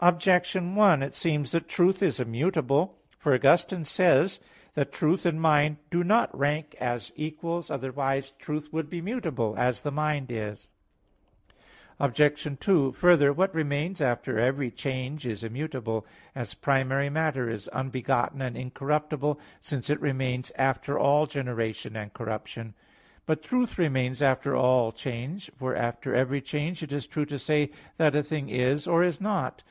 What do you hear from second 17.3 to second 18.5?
is unbegotten